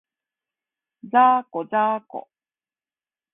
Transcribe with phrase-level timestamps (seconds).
[1.03, 2.27] ざーこ、ざーこ